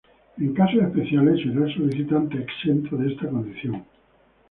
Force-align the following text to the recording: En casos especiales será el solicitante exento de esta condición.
En 0.39 0.51
casos 0.55 0.81
especiales 0.81 1.43
será 1.43 1.63
el 1.67 1.73
solicitante 1.75 2.39
exento 2.39 2.97
de 2.97 3.11
esta 3.13 3.29
condición. 3.29 3.83